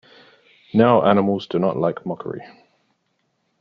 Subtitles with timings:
[0.73, 2.41] Now animals do not like mockery.